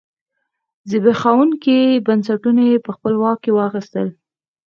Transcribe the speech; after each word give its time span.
زبېښونکي 0.89 1.79
بنسټونه 2.05 2.61
یې 2.69 2.77
په 2.85 2.91
خپل 2.95 3.13
واک 3.21 3.37
کې 3.43 3.51
واخیستل. 3.53 4.07